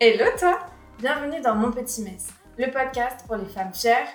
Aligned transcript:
Hello 0.00 0.26
toi 0.38 0.60
Bienvenue 1.00 1.40
dans 1.40 1.56
Mon 1.56 1.72
Petit 1.72 2.02
Mess, 2.02 2.28
le 2.56 2.70
podcast 2.70 3.26
pour 3.26 3.34
les 3.34 3.48
femmes 3.48 3.74
chères, 3.74 4.06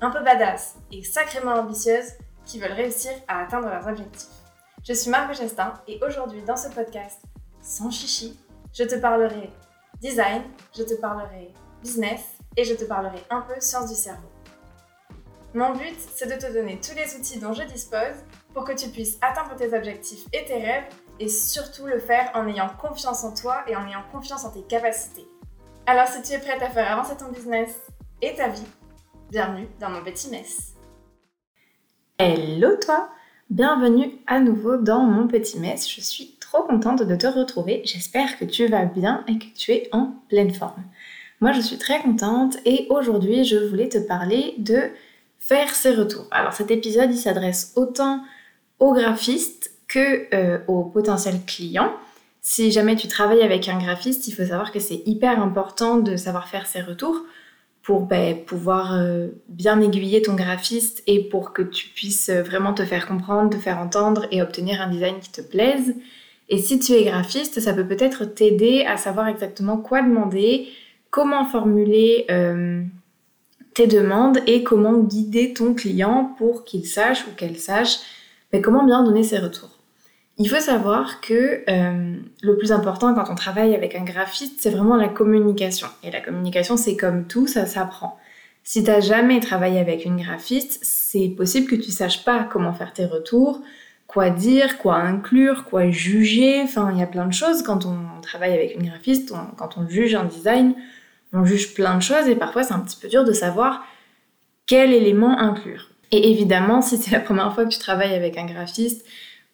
un 0.00 0.10
peu 0.10 0.20
badass 0.24 0.74
et 0.90 1.04
sacrément 1.04 1.52
ambitieuses 1.52 2.14
qui 2.44 2.58
veulent 2.58 2.72
réussir 2.72 3.12
à 3.28 3.44
atteindre 3.44 3.68
leurs 3.68 3.86
objectifs. 3.86 4.26
Je 4.82 4.92
suis 4.92 5.08
Margot 5.08 5.34
Chastain 5.34 5.74
et 5.86 6.00
aujourd'hui 6.04 6.42
dans 6.42 6.56
ce 6.56 6.68
podcast, 6.70 7.20
sans 7.62 7.88
chichi, 7.88 8.36
je 8.74 8.82
te 8.82 8.96
parlerai 8.96 9.52
design, 10.00 10.42
je 10.76 10.82
te 10.82 10.94
parlerai 10.94 11.54
business 11.84 12.22
et 12.56 12.64
je 12.64 12.74
te 12.74 12.84
parlerai 12.84 13.22
un 13.30 13.42
peu 13.42 13.60
science 13.60 13.88
du 13.88 13.94
cerveau. 13.94 14.28
Mon 15.54 15.72
but, 15.74 15.96
c'est 16.16 16.26
de 16.26 16.44
te 16.44 16.52
donner 16.52 16.80
tous 16.80 16.96
les 16.96 17.14
outils 17.14 17.38
dont 17.38 17.52
je 17.52 17.62
dispose 17.62 18.24
pour 18.58 18.66
que 18.66 18.72
tu 18.72 18.88
puisses 18.88 19.18
atteindre 19.20 19.54
tes 19.54 19.72
objectifs 19.72 20.24
et 20.32 20.44
tes 20.44 20.54
rêves 20.54 20.86
et 21.20 21.28
surtout 21.28 21.86
le 21.86 22.00
faire 22.00 22.28
en 22.34 22.48
ayant 22.48 22.68
confiance 22.68 23.22
en 23.22 23.32
toi 23.32 23.62
et 23.68 23.76
en 23.76 23.86
ayant 23.86 24.02
confiance 24.10 24.44
en 24.44 24.50
tes 24.50 24.62
capacités. 24.62 25.28
Alors 25.86 26.08
si 26.08 26.20
tu 26.22 26.32
es 26.32 26.40
prête 26.40 26.60
à 26.60 26.68
faire 26.68 26.90
avancer 26.90 27.16
ton 27.16 27.30
business 27.30 27.80
et 28.20 28.34
ta 28.34 28.48
vie, 28.48 28.66
bienvenue 29.30 29.68
dans 29.78 29.90
mon 29.90 30.02
petit 30.02 30.28
mess. 30.28 30.74
Hello 32.18 32.74
toi 32.84 33.10
Bienvenue 33.48 34.10
à 34.26 34.40
nouveau 34.40 34.76
dans 34.76 35.04
mon 35.04 35.28
petit 35.28 35.60
mess. 35.60 35.88
Je 35.88 36.00
suis 36.00 36.36
trop 36.40 36.64
contente 36.64 37.04
de 37.04 37.14
te 37.14 37.28
retrouver. 37.28 37.82
J'espère 37.84 38.40
que 38.40 38.44
tu 38.44 38.66
vas 38.66 38.86
bien 38.86 39.22
et 39.28 39.38
que 39.38 39.56
tu 39.56 39.70
es 39.70 39.88
en 39.92 40.14
pleine 40.28 40.52
forme. 40.52 40.82
Moi 41.40 41.52
je 41.52 41.60
suis 41.60 41.78
très 41.78 42.00
contente 42.00 42.56
et 42.64 42.88
aujourd'hui 42.90 43.44
je 43.44 43.68
voulais 43.68 43.88
te 43.88 43.98
parler 43.98 44.56
de 44.58 44.90
faire 45.38 45.72
ses 45.76 45.94
retours. 45.94 46.26
Alors 46.32 46.54
cet 46.54 46.72
épisode 46.72 47.12
il 47.12 47.18
s'adresse 47.18 47.72
autant 47.76 48.24
aux 48.78 48.92
graphistes 48.92 49.72
que 49.88 50.34
euh, 50.34 50.58
aux 50.68 50.84
potentiels 50.84 51.40
clients. 51.46 51.92
Si 52.40 52.70
jamais 52.70 52.96
tu 52.96 53.08
travailles 53.08 53.42
avec 53.42 53.68
un 53.68 53.78
graphiste, 53.78 54.28
il 54.28 54.32
faut 54.32 54.44
savoir 54.44 54.72
que 54.72 54.80
c'est 54.80 55.02
hyper 55.06 55.40
important 55.42 55.98
de 55.98 56.16
savoir 56.16 56.48
faire 56.48 56.66
ses 56.66 56.80
retours 56.80 57.24
pour 57.82 58.02
ben, 58.02 58.44
pouvoir 58.44 58.94
euh, 58.94 59.28
bien 59.48 59.80
aiguiller 59.80 60.22
ton 60.22 60.34
graphiste 60.34 61.02
et 61.06 61.28
pour 61.28 61.52
que 61.52 61.62
tu 61.62 61.88
puisses 61.88 62.30
vraiment 62.30 62.74
te 62.74 62.84
faire 62.84 63.06
comprendre, 63.06 63.50
te 63.50 63.56
faire 63.56 63.78
entendre 63.78 64.26
et 64.30 64.42
obtenir 64.42 64.80
un 64.80 64.88
design 64.88 65.18
qui 65.20 65.30
te 65.30 65.40
plaise. 65.40 65.94
Et 66.48 66.58
si 66.58 66.78
tu 66.78 66.92
es 66.92 67.04
graphiste, 67.04 67.60
ça 67.60 67.74
peut 67.74 67.86
peut-être 67.86 68.24
t'aider 68.24 68.84
à 68.86 68.96
savoir 68.96 69.28
exactement 69.28 69.76
quoi 69.76 70.02
demander, 70.02 70.68
comment 71.10 71.44
formuler 71.44 72.24
euh, 72.30 72.82
tes 73.74 73.86
demandes 73.86 74.40
et 74.46 74.62
comment 74.62 74.98
guider 74.98 75.52
ton 75.52 75.74
client 75.74 76.34
pour 76.38 76.64
qu'il 76.64 76.86
sache 76.86 77.26
ou 77.26 77.34
qu'elle 77.36 77.58
sache 77.58 77.98
mais 78.52 78.60
comment 78.60 78.84
bien 78.84 79.02
donner 79.02 79.22
ses 79.22 79.38
retours? 79.38 79.78
Il 80.40 80.48
faut 80.48 80.60
savoir 80.60 81.20
que 81.20 81.64
euh, 81.68 82.16
le 82.42 82.56
plus 82.56 82.70
important 82.70 83.12
quand 83.12 83.28
on 83.28 83.34
travaille 83.34 83.74
avec 83.74 83.96
un 83.96 84.04
graphiste, 84.04 84.60
c'est 84.60 84.70
vraiment 84.70 84.96
la 84.96 85.08
communication. 85.08 85.88
Et 86.04 86.12
la 86.12 86.20
communication, 86.20 86.76
c'est 86.76 86.96
comme 86.96 87.26
tout, 87.26 87.48
ça 87.48 87.66
s'apprend. 87.66 88.18
Si 88.62 88.84
tu 88.84 88.90
jamais 89.00 89.40
travaillé 89.40 89.80
avec 89.80 90.04
une 90.04 90.16
graphiste, 90.16 90.78
c'est 90.82 91.28
possible 91.30 91.68
que 91.68 91.74
tu 91.74 91.90
saches 91.90 92.24
pas 92.24 92.44
comment 92.44 92.72
faire 92.72 92.92
tes 92.92 93.06
retours, 93.06 93.62
quoi 94.06 94.30
dire, 94.30 94.78
quoi 94.78 94.96
inclure, 94.96 95.64
quoi 95.64 95.90
juger. 95.90 96.60
Enfin, 96.62 96.92
il 96.92 97.00
y 97.00 97.02
a 97.02 97.06
plein 97.06 97.26
de 97.26 97.32
choses 97.32 97.62
quand 97.62 97.86
on 97.86 98.20
travaille 98.20 98.52
avec 98.52 98.76
une 98.76 98.86
graphiste, 98.86 99.32
quand 99.56 99.76
on 99.76 99.88
juge 99.88 100.14
un 100.14 100.24
design, 100.24 100.74
on 101.32 101.44
juge 101.44 101.74
plein 101.74 101.96
de 101.96 102.02
choses 102.02 102.28
et 102.28 102.36
parfois 102.36 102.62
c'est 102.62 102.74
un 102.74 102.80
petit 102.80 102.98
peu 103.00 103.08
dur 103.08 103.24
de 103.24 103.32
savoir 103.32 103.84
quel 104.66 104.92
élément 104.92 105.36
inclure. 105.38 105.88
Et 106.10 106.30
évidemment, 106.30 106.80
si 106.80 106.96
c'est 106.96 107.10
la 107.10 107.20
première 107.20 107.54
fois 107.54 107.64
que 107.64 107.70
tu 107.70 107.78
travailles 107.78 108.14
avec 108.14 108.38
un 108.38 108.46
graphiste 108.46 109.04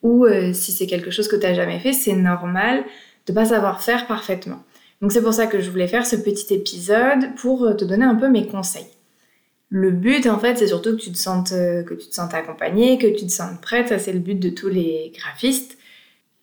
ou 0.02 0.24
euh, 0.24 0.52
si 0.52 0.70
c'est 0.72 0.86
quelque 0.86 1.10
chose 1.10 1.28
que 1.28 1.36
tu 1.36 1.42
n'as 1.42 1.54
jamais 1.54 1.80
fait, 1.80 1.92
c'est 1.92 2.14
normal 2.14 2.84
de 3.26 3.32
ne 3.32 3.34
pas 3.34 3.46
savoir 3.46 3.82
faire 3.82 4.06
parfaitement. 4.06 4.62
Donc 5.00 5.12
c'est 5.12 5.22
pour 5.22 5.34
ça 5.34 5.46
que 5.46 5.60
je 5.60 5.70
voulais 5.70 5.88
faire 5.88 6.06
ce 6.06 6.16
petit 6.16 6.54
épisode 6.54 7.34
pour 7.36 7.64
euh, 7.64 7.74
te 7.74 7.84
donner 7.84 8.04
un 8.04 8.14
peu 8.14 8.28
mes 8.28 8.46
conseils. 8.46 8.86
Le 9.70 9.90
but 9.90 10.26
en 10.26 10.38
fait, 10.38 10.56
c'est 10.56 10.68
surtout 10.68 10.90
que 10.96 11.02
tu 11.02 11.10
te 11.10 11.18
sentes 11.18 11.52
euh, 11.52 11.82
que 11.82 11.94
tu 11.94 12.08
te 12.08 12.14
sentes 12.14 12.34
accompagnée, 12.34 12.98
que 12.98 13.06
tu 13.06 13.26
te 13.26 13.32
sentes 13.32 13.60
prête, 13.60 13.88
ça 13.88 13.98
c'est 13.98 14.12
le 14.12 14.20
but 14.20 14.38
de 14.38 14.50
tous 14.50 14.68
les 14.68 15.12
graphistes. 15.16 15.78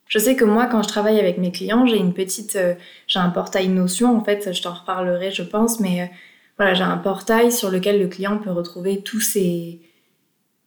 Je 0.06 0.18
sais 0.18 0.36
que 0.36 0.44
moi 0.44 0.66
quand 0.66 0.82
je 0.82 0.88
travaille 0.88 1.18
avec 1.18 1.38
mes 1.38 1.52
clients, 1.52 1.86
j'ai 1.86 1.96
une 1.96 2.12
petite 2.12 2.58
j'ai 3.06 3.18
un 3.18 3.30
portail 3.30 3.68
Notion 3.68 4.14
en 4.14 4.22
fait, 4.22 4.52
je 4.52 4.60
t'en 4.60 4.74
reparlerai 4.74 5.30
je 5.30 5.42
pense 5.42 5.80
mais 5.80 6.10
voilà, 6.58 6.74
j'ai 6.74 6.82
un 6.82 6.98
portail 6.98 7.50
sur 7.50 7.70
lequel 7.70 7.98
le 7.98 8.08
client 8.08 8.36
peut 8.36 8.50
retrouver 8.50 9.00
tous 9.00 9.20
ses 9.20 9.80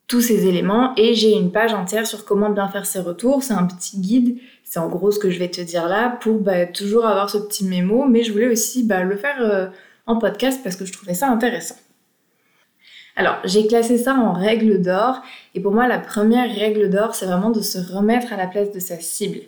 tous 0.07 0.21
ces 0.21 0.47
éléments 0.47 0.93
et 0.97 1.15
j'ai 1.15 1.31
une 1.31 1.51
page 1.51 1.73
entière 1.73 2.05
sur 2.05 2.25
comment 2.25 2.49
bien 2.49 2.67
faire 2.67 2.85
ses 2.85 2.99
retours. 2.99 3.43
C'est 3.43 3.53
un 3.53 3.65
petit 3.65 3.99
guide, 3.99 4.37
c'est 4.63 4.79
en 4.79 4.87
gros 4.87 5.11
ce 5.11 5.19
que 5.19 5.29
je 5.29 5.39
vais 5.39 5.49
te 5.49 5.61
dire 5.61 5.87
là 5.87 6.17
pour 6.21 6.39
bah, 6.39 6.65
toujours 6.65 7.05
avoir 7.05 7.29
ce 7.29 7.37
petit 7.37 7.65
mémo, 7.65 8.05
mais 8.05 8.23
je 8.23 8.31
voulais 8.31 8.47
aussi 8.47 8.83
bah, 8.83 9.03
le 9.03 9.15
faire 9.15 9.37
euh, 9.41 9.67
en 10.05 10.17
podcast 10.17 10.61
parce 10.63 10.75
que 10.75 10.85
je 10.85 10.93
trouvais 10.93 11.15
ça 11.15 11.29
intéressant. 11.29 11.75
Alors, 13.15 13.37
j'ai 13.45 13.65
classé 13.65 13.97
ça 13.97 14.13
en 14.13 14.33
règle 14.33 14.81
d'or 14.81 15.21
et 15.53 15.61
pour 15.61 15.71
moi, 15.71 15.87
la 15.87 15.99
première 15.99 16.53
règle 16.53 16.89
d'or, 16.89 17.15
c'est 17.15 17.25
vraiment 17.25 17.49
de 17.49 17.61
se 17.61 17.77
remettre 17.77 18.33
à 18.33 18.37
la 18.37 18.47
place 18.47 18.71
de 18.71 18.79
sa 18.79 18.99
cible. 18.99 19.39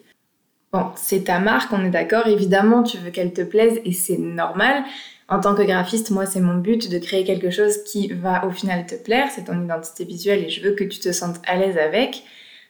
Bon, 0.74 0.88
c'est 0.96 1.26
ta 1.26 1.40
marque, 1.40 1.72
on 1.72 1.86
est 1.86 1.90
d'accord, 1.90 2.28
évidemment, 2.28 2.84
tu 2.84 2.98
veux 2.98 3.10
qu'elle 3.10 3.34
te 3.34 3.42
plaise 3.42 3.80
et 3.86 3.94
c'est 3.94 4.18
normal, 4.18 4.84
en 5.30 5.42
tant 5.42 5.56
que 5.56 5.62
graphiste, 5.62 6.12
moi, 6.12 6.26
c'est 6.26 6.40
mon 6.40 6.56
but 6.56 6.90
de 6.90 7.00
créer 7.00 7.26
quelque 7.26 7.50
chose 7.50 7.84
qui 7.84 8.08
va 8.14 8.46
au 8.46 8.52
final 8.52 8.86
te 8.86 8.96
plaire. 8.96 9.28
C'est 9.30 9.46
ton 9.46 9.62
identité 9.62 10.06
visuelle 10.06 10.46
et 10.46 10.50
je 10.50 10.62
veux 10.62 10.72
que 10.72 10.86
tu 10.86 11.00
te 11.00 11.12
sentes 11.12 11.42
à 11.46 11.58
l'aise 11.58 11.78
avec. 11.78 12.24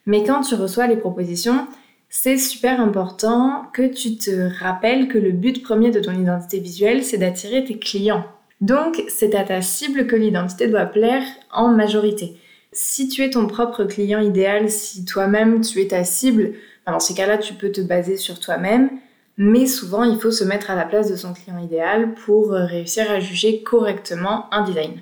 Mais 0.07 0.23
quand 0.23 0.41
tu 0.41 0.55
reçois 0.55 0.87
les 0.87 0.97
propositions, 0.97 1.67
c'est 2.09 2.37
super 2.37 2.81
important 2.81 3.65
que 3.73 3.85
tu 3.85 4.17
te 4.17 4.49
rappelles 4.59 5.07
que 5.07 5.19
le 5.19 5.31
but 5.31 5.61
premier 5.61 5.91
de 5.91 5.99
ton 5.99 6.13
identité 6.13 6.59
visuelle, 6.59 7.03
c'est 7.03 7.17
d'attirer 7.17 7.63
tes 7.63 7.77
clients. 7.77 8.25
Donc, 8.59 9.03
c'est 9.07 9.35
à 9.35 9.43
ta 9.43 9.61
cible 9.61 10.07
que 10.07 10.15
l'identité 10.15 10.67
doit 10.67 10.85
plaire 10.85 11.23
en 11.51 11.67
majorité. 11.67 12.37
Si 12.71 13.07
tu 13.07 13.23
es 13.23 13.29
ton 13.29 13.45
propre 13.45 13.83
client 13.83 14.19
idéal, 14.19 14.71
si 14.71 15.05
toi-même 15.05 15.61
tu 15.61 15.79
es 15.81 15.87
ta 15.89 16.03
cible, 16.03 16.53
dans 16.91 16.99
ces 16.99 17.13
cas-là, 17.13 17.37
tu 17.37 17.53
peux 17.53 17.71
te 17.71 17.81
baser 17.81 18.17
sur 18.17 18.39
toi-même 18.39 18.89
mais 19.37 19.67
souvent 19.67 20.03
il 20.03 20.19
faut 20.19 20.31
se 20.31 20.43
mettre 20.43 20.71
à 20.71 20.75
la 20.75 20.85
place 20.85 21.09
de 21.09 21.15
son 21.15 21.33
client 21.33 21.59
idéal 21.59 22.15
pour 22.25 22.53
euh, 22.53 22.65
réussir 22.65 23.09
à 23.09 23.19
juger 23.19 23.61
correctement 23.61 24.45
un 24.51 24.63
design. 24.63 25.01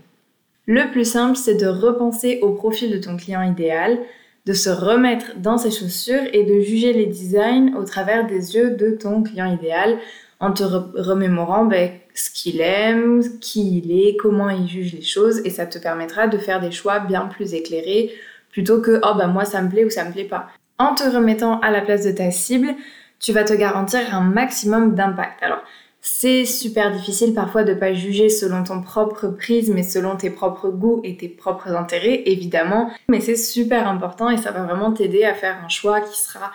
Le 0.67 0.91
plus 0.91 1.09
simple, 1.09 1.37
c'est 1.37 1.55
de 1.55 1.67
repenser 1.67 2.39
au 2.41 2.51
profil 2.51 2.91
de 2.91 2.97
ton 2.97 3.17
client 3.17 3.43
idéal, 3.43 3.99
de 4.45 4.53
se 4.53 4.69
remettre 4.69 5.37
dans 5.37 5.57
ses 5.57 5.71
chaussures 5.71 6.23
et 6.33 6.43
de 6.43 6.59
juger 6.59 6.91
les 6.91 7.05
designs 7.05 7.75
au 7.75 7.83
travers 7.83 8.27
des 8.27 8.55
yeux 8.55 8.71
de 8.71 8.91
ton 8.91 9.23
client 9.23 9.51
idéal 9.51 9.97
en 10.39 10.51
te 10.51 10.63
remémorant 10.63 11.65
ben, 11.65 11.91
ce 12.13 12.29
qu'il 12.29 12.61
aime, 12.61 13.23
qui 13.39 13.77
il 13.77 13.91
est, 13.91 14.17
comment 14.17 14.49
il 14.49 14.67
juge 14.67 14.93
les 14.93 15.01
choses 15.01 15.39
et 15.45 15.49
ça 15.49 15.65
te 15.65 15.79
permettra 15.79 16.27
de 16.27 16.37
faire 16.37 16.59
des 16.59 16.71
choix 16.71 16.99
bien 16.99 17.27
plus 17.27 17.53
éclairés 17.53 18.13
plutôt 18.51 18.81
que 18.81 18.99
oh 19.03 19.15
ben 19.17 19.27
moi 19.27 19.45
ça 19.45 19.61
me 19.61 19.69
plaît 19.69 19.85
ou 19.85 19.89
ça 19.89 20.03
me 20.05 20.11
plaît 20.11 20.25
pas. 20.25 20.47
En 20.77 20.93
te 20.93 21.03
remettant 21.03 21.59
à 21.61 21.71
la 21.71 21.81
place 21.81 22.03
de 22.03 22.11
ta 22.11 22.31
cible, 22.31 22.75
tu 23.19 23.31
vas 23.31 23.45
te 23.45 23.53
garantir 23.53 24.13
un 24.13 24.21
maximum 24.21 24.93
d'impact. 24.93 25.41
Alors, 25.41 25.63
c'est 26.01 26.45
super 26.45 26.91
difficile 26.91 27.33
parfois 27.33 27.63
de 27.63 27.73
pas 27.73 27.93
juger 27.93 28.29
selon 28.29 28.63
ton 28.63 28.81
propre 28.81 29.27
prisme 29.27 29.77
et 29.77 29.83
selon 29.83 30.17
tes 30.17 30.29
propres 30.29 30.69
goûts 30.69 31.01
et 31.03 31.17
tes 31.17 31.29
propres 31.29 31.69
intérêts, 31.69 32.23
évidemment, 32.25 32.91
mais 33.07 33.21
c'est 33.21 33.37
super 33.37 33.87
important 33.87 34.29
et 34.29 34.37
ça 34.37 34.51
va 34.51 34.63
vraiment 34.63 34.91
t'aider 34.91 35.23
à 35.23 35.33
faire 35.33 35.57
un 35.65 35.69
choix 35.69 36.01
qui 36.01 36.19
sera 36.19 36.51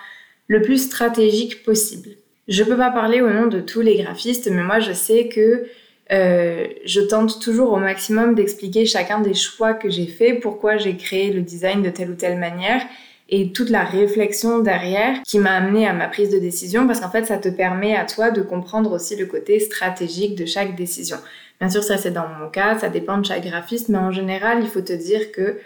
le 0.47 0.63
plus 0.63 0.85
stratégique 0.85 1.65
possible. 1.65 2.11
Je 2.47 2.63
peux 2.63 2.77
pas 2.77 2.91
parler 2.91 3.23
au 3.23 3.31
nom 3.31 3.47
de 3.47 3.61
tous 3.61 3.81
les 3.81 3.97
graphistes, 3.97 4.49
mais 4.53 4.63
moi 4.63 4.81
je 4.81 4.93
sais 4.93 5.29
que 5.29 5.67
euh, 6.13 6.67
je 6.85 7.01
tente 7.01 7.41
toujours 7.41 7.73
au 7.73 7.79
maximum 7.79 8.35
d'expliquer 8.35 8.87
chacun 8.87 9.21
des 9.21 9.35
choix 9.35 9.75
que 9.75 9.89
j'ai 9.89 10.07
faits, 10.07 10.41
pourquoi 10.41 10.77
j'ai 10.77 10.97
créé 10.97 11.33
le 11.33 11.41
design 11.41 11.83
de 11.83 11.91
telle 11.91 12.11
ou 12.11 12.15
telle 12.15 12.39
manière 12.39 12.83
et 13.31 13.53
toute 13.53 13.71
la 13.71 13.85
réflexion 13.85 14.59
derrière 14.59 15.23
qui 15.23 15.39
m'a 15.39 15.53
amené 15.53 15.87
à 15.87 15.93
ma 15.93 16.09
prise 16.09 16.31
de 16.31 16.39
décision 16.39 16.87
parce 16.87 17.01
qu'en 17.01 17.11
fait 17.11 17.25
ça 17.25 17.39
te 17.39 17.49
permet 17.49 17.97
à 17.97 18.05
toi 18.05 18.31
de 18.31 18.43
comprendre 18.43 18.93
aussi 18.93 19.17
le 19.17 19.27
côté 19.27 19.61
stratégique 19.61 20.35
de 20.35 20.45
chaque 20.45 20.77
décision. 20.77 21.17
Bien 21.61 21.71
sûr 21.71 21.83
ça 21.83 21.97
c'est 21.97 22.11
dans 22.11 22.29
mon 22.29 22.49
cas, 22.51 22.79
ça 22.79 22.89
dépend 22.89 23.19
de 23.19 23.25
chaque 23.25 23.45
graphiste, 23.45 23.89
mais 23.89 23.99
en 23.99 24.11
général 24.11 24.59
il 24.61 24.69
faut 24.69 24.81
te 24.81 24.93
dire 24.93 25.33
que 25.33 25.59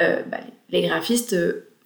euh, 0.00 0.22
bah, 0.30 0.40
les 0.70 0.82
graphistes 0.82 1.36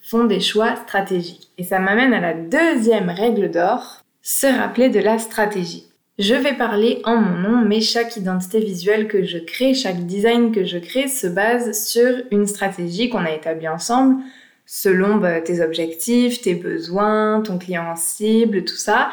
font 0.03 0.25
des 0.25 0.41
choix 0.41 0.77
stratégiques. 0.77 1.49
Et 1.59 1.65
ça 1.65 1.81
m'amène 1.81 2.15
à 2.15 2.21
la 2.21 2.35
deuxième 2.35 3.11
règle 3.11 3.51
d'or, 3.51 4.03
se 4.23 4.47
rappeler 4.47 4.89
de 4.89 5.01
la 5.01 5.19
stratégie. 5.19 5.87
Je 6.19 6.35
vais 6.35 6.55
parler 6.55 7.03
en 7.05 7.17
mon 7.17 7.37
nom, 7.37 7.65
mais 7.67 7.83
chaque 7.83 8.17
identité 8.17 8.61
visuelle 8.61 9.07
que 9.07 9.25
je 9.25 9.37
crée, 9.37 9.75
chaque 9.75 10.07
design 10.07 10.51
que 10.51 10.65
je 10.65 10.79
crée 10.79 11.09
se 11.09 11.27
base 11.27 11.87
sur 11.87 12.23
une 12.31 12.47
stratégie 12.47 13.11
qu'on 13.11 13.25
a 13.25 13.33
établie 13.33 13.69
ensemble 13.69 14.23
selon 14.67 15.17
bah, 15.17 15.41
tes 15.41 15.63
objectifs, 15.63 16.43
tes 16.43 16.57
besoins, 16.57 17.41
ton 17.41 17.57
client 17.57 17.95
cible, 17.97 18.65
tout 18.65 18.77
ça. 18.77 19.11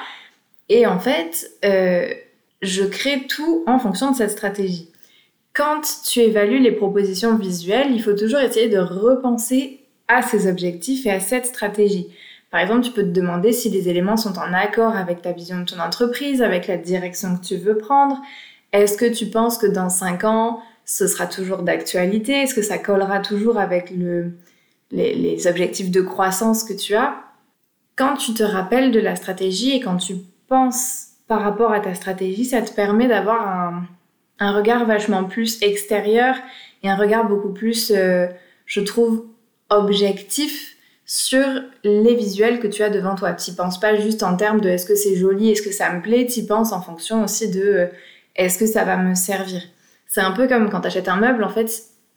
Et 0.68 0.88
en 0.88 1.00
fait, 1.00 1.52
euh, 1.64 2.12
je 2.62 2.84
crée 2.84 3.28
tout 3.28 3.64
en 3.68 3.78
fonction 3.78 4.12
de 4.12 4.18
cette 4.18 4.32
stratégie. 4.32 4.90
Quand 5.54 5.82
tu 6.06 6.20
évalues 6.20 6.60
les 6.60 6.72
propositions 6.72 7.38
visuelles, 7.38 7.92
il 7.92 8.02
faut 8.02 8.14
toujours 8.14 8.40
essayer 8.40 8.70
de 8.70 8.80
repenser 8.80 9.82
à 10.08 10.24
ces 10.24 10.50
objectifs 10.50 11.06
et 11.06 11.12
à 11.12 11.20
cette 11.20 11.46
stratégie. 11.46 12.08
Par 12.50 12.60
exemple, 12.60 12.82
tu 12.82 12.92
peux 12.92 13.04
te 13.04 13.10
demander 13.10 13.52
si 13.52 13.70
les 13.70 13.90
éléments 13.90 14.18
sont 14.18 14.38
en 14.40 14.54
accord 14.54 14.96
avec 14.96 15.22
ta 15.22 15.32
vision 15.32 15.60
de 15.60 15.66
ton 15.66 15.80
entreprise, 15.80 16.42
avec 16.42 16.68
la 16.68 16.78
direction 16.78 17.36
que 17.36 17.44
tu 17.44 17.58
veux 17.58 17.78
prendre. 17.78 18.20
Est-ce 18.72 18.98
que 18.98 19.12
tu 19.12 19.28
penses 19.28 19.60
que 19.60 19.68
dans 19.68 19.90
5 19.90 20.24
ans, 20.24 20.60
ce 20.86 21.08
sera 21.08 21.28
toujours 21.28 21.62
d'actualité? 21.62 22.34
Est-ce 22.34 22.56
que 22.56 22.62
ça 22.64 22.80
collera 22.80 23.20
toujours 23.20 23.60
avec 23.60 23.92
le, 23.92 24.34
les, 24.94 25.48
objectifs 25.48 25.92
de 25.92 26.02
croissance 26.02 26.64
que 26.64 26.74
tu 26.74 26.96
as 26.96 27.16
Quand 27.96 28.16
tu 28.16 28.34
te 28.34 28.44
rappelles 28.44 28.92
de 28.92 29.00
la 29.00 29.16
stratégie 29.16 29.76
et 29.76 29.80
quand 29.80 29.98
tu 29.98 30.16
penses 30.48 31.08
par 31.28 31.42
rapport 31.42 31.72
à 31.72 31.80
ta 31.80 31.94
stratégie, 31.94 32.46
ça 32.46 32.62
te 32.62 32.72
permet 32.72 33.08
d'avoir 33.08 33.48
un, 33.48 33.84
un 34.40 34.52
regard 34.56 34.86
vachement 34.86 35.24
plus 35.24 35.62
extérieur 35.62 36.36
et 36.84 36.90
un 36.90 36.96
regard 36.96 37.28
beaucoup 37.28 37.54
plus, 37.54 37.92
euh, 37.92 38.28
je 38.66 38.82
trouve, 38.82 39.26
objectif 39.70 40.76
sur 41.06 41.46
les 41.84 42.16
visuels 42.16 42.60
que 42.60 42.68
tu 42.68 42.84
as 42.84 42.90
devant 42.90 43.16
toi. 43.16 43.34
Tu 43.34 43.54
penses 43.54 43.80
pas 43.80 43.96
juste 43.96 44.24
en 44.24 44.36
termes 44.36 44.62
de 44.62 44.70
est-ce 44.70 44.86
que 44.86 44.96
c'est 44.96 45.16
joli, 45.16 45.52
est-ce 45.52 45.62
que 45.62 45.72
ça 45.72 45.92
me 45.92 46.02
plaît, 46.02 46.28
tu 46.28 46.46
penses 46.46 46.72
en 46.72 46.82
fonction 46.82 47.24
aussi 47.24 47.52
de 47.52 47.62
euh, 47.62 47.88
est-ce 48.36 48.58
que 48.58 48.66
ça 48.66 48.84
va 48.84 48.98
me 48.98 49.16
servir. 49.16 49.62
C'est 50.08 50.22
un 50.22 50.32
peu 50.32 50.48
comme 50.48 50.70
quand 50.70 50.82
tu 50.82 50.88
achètes 50.88 51.08
un 51.08 51.18
meuble, 51.18 51.44
en 51.44 51.50
fait, 51.50 51.72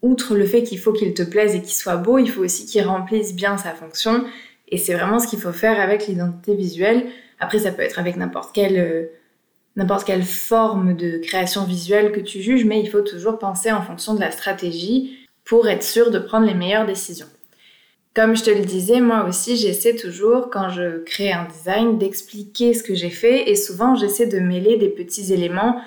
outre 0.07 0.37
le 0.37 0.47
fait 0.47 0.63
qu'il 0.63 0.79
faut 0.79 0.93
qu'il 0.93 1.13
te 1.15 1.23
plaise 1.23 1.55
et 1.55 1.61
qu'il 1.61 1.75
soit 1.75 1.97
beau, 1.97 2.19
il 2.19 2.31
faut 2.31 2.43
aussi 2.43 2.65
qu'il 2.67 2.83
remplisse 2.83 3.35
bien 3.35 3.59
sa 3.59 3.73
fonction. 3.73 4.25
Et 4.69 4.79
c'est 4.79 4.95
vraiment 4.95 5.19
ce 5.19 5.27
qu'il 5.27 5.39
faut 5.39 5.53
faire 5.53 5.81
avec 5.81 6.07
l'identité 6.07 6.55
visuelle. 6.55 7.07
Après, 7.41 7.59
ça 7.59 7.73
peut 7.73 7.83
être 7.83 7.99
avec 7.99 8.17
n'importe 8.17 8.55
quelle, 8.55 8.79
euh, 8.79 9.97
quelle 10.07 10.23
forme 10.23 10.97
de 10.97 11.19
création 11.19 11.65
visuelle 11.65 12.13
que 12.13 12.21
tu 12.21 12.41
juges, 12.41 12.65
mais 12.65 12.81
il 12.81 12.89
faut 12.89 13.03
toujours 13.03 13.39
penser 13.39 13.71
en 13.71 13.83
fonction 13.83 14.15
de 14.15 14.21
la 14.21 14.31
stratégie 14.31 15.19
pour 15.45 15.69
être 15.69 15.83
sûr 15.83 16.11
de 16.11 16.19
prendre 16.19 16.47
les 16.47 16.55
meilleures 16.55 16.87
décisions. 16.87 17.27
Comme 18.15 18.35
je 18.35 18.45
te 18.45 18.51
le 18.51 18.65
disais, 18.65 19.01
moi 19.01 19.27
aussi, 19.29 19.57
j'essaie 19.57 19.95
toujours, 19.95 20.49
quand 20.51 20.71
je 20.71 21.05
crée 21.05 21.33
un 21.33 21.45
design, 21.45 21.99
d'expliquer 21.99 22.73
ce 22.73 22.83
que 22.83 22.95
j'ai 22.95 23.11
fait 23.11 23.51
et 23.51 23.55
souvent, 23.55 23.95
j'essaie 23.95 24.27
de 24.27 24.39
mêler 24.39 24.79
des 24.79 24.89
petits 24.89 25.33
éléments 25.35 25.81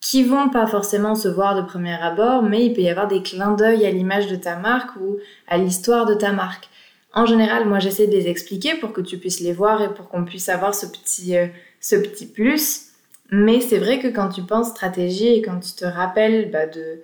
qui 0.00 0.24
vont 0.24 0.48
pas 0.48 0.66
forcément 0.66 1.14
se 1.14 1.28
voir 1.28 1.54
de 1.54 1.66
premier 1.66 1.94
abord, 1.94 2.42
mais 2.42 2.64
il 2.64 2.72
peut 2.72 2.80
y 2.80 2.88
avoir 2.88 3.06
des 3.06 3.22
clins 3.22 3.52
d'œil 3.52 3.84
à 3.84 3.90
l'image 3.90 4.28
de 4.28 4.36
ta 4.36 4.56
marque 4.56 4.96
ou 4.96 5.18
à 5.46 5.58
l'histoire 5.58 6.06
de 6.06 6.14
ta 6.14 6.32
marque. 6.32 6.68
En 7.12 7.26
général, 7.26 7.66
moi 7.66 7.80
j'essaie 7.80 8.06
de 8.06 8.12
les 8.12 8.28
expliquer 8.28 8.74
pour 8.76 8.92
que 8.92 9.00
tu 9.00 9.18
puisses 9.18 9.40
les 9.40 9.52
voir 9.52 9.82
et 9.82 9.92
pour 9.92 10.08
qu'on 10.08 10.24
puisse 10.24 10.48
avoir 10.48 10.74
ce 10.74 10.86
petit, 10.86 11.36
euh, 11.36 11.46
ce 11.80 11.96
petit 11.96 12.26
plus. 12.26 12.86
Mais 13.30 13.60
c'est 13.60 13.78
vrai 13.78 13.98
que 13.98 14.08
quand 14.08 14.28
tu 14.28 14.42
penses 14.42 14.70
stratégie 14.70 15.28
et 15.28 15.42
quand 15.42 15.60
tu 15.60 15.72
te 15.72 15.84
rappelles 15.84 16.50
bah, 16.50 16.66
de 16.66 17.00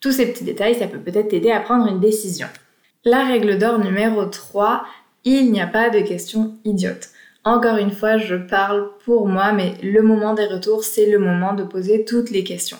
tous 0.00 0.12
ces 0.12 0.30
petits 0.30 0.44
détails, 0.44 0.74
ça 0.74 0.86
peut 0.86 0.98
peut-être 0.98 1.28
t'aider 1.28 1.50
à 1.50 1.60
prendre 1.60 1.86
une 1.86 2.00
décision. 2.00 2.48
La 3.04 3.24
règle 3.24 3.58
d'or 3.58 3.78
numéro 3.78 4.24
3, 4.24 4.84
il 5.24 5.50
n'y 5.50 5.60
a 5.60 5.66
pas 5.66 5.88
de 5.88 6.00
questions 6.00 6.56
idiotes. 6.64 7.08
Encore 7.44 7.76
une 7.76 7.90
fois, 7.90 8.16
je 8.16 8.36
parle 8.36 8.88
pour 9.04 9.28
moi, 9.28 9.52
mais 9.52 9.74
le 9.82 10.00
moment 10.00 10.32
des 10.32 10.46
retours, 10.46 10.82
c'est 10.82 11.10
le 11.10 11.18
moment 11.18 11.52
de 11.52 11.62
poser 11.62 12.06
toutes 12.06 12.30
les 12.30 12.42
questions. 12.42 12.78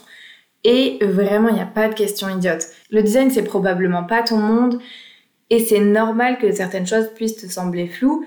Et 0.64 0.98
vraiment, 1.02 1.48
il 1.48 1.56
n'y 1.56 1.60
a 1.60 1.66
pas 1.66 1.88
de 1.88 1.94
questions 1.94 2.30
idiotes. 2.30 2.68
Le 2.90 3.02
design, 3.02 3.30
c'est 3.30 3.44
probablement 3.44 4.04
pas 4.04 4.22
ton 4.22 4.38
monde, 4.38 4.80
et 5.50 5.60
c'est 5.60 5.80
normal 5.80 6.38
que 6.38 6.50
certaines 6.50 6.86
choses 6.86 7.10
puissent 7.14 7.36
te 7.36 7.46
sembler 7.46 7.88
floues. 7.88 8.24